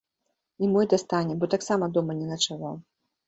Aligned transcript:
І 0.63 0.69
мой 0.75 0.87
дастане, 0.93 1.33
бо 1.43 1.49
таксама 1.53 1.91
дома 1.97 2.17
не 2.21 2.27
начаваў. 2.33 2.75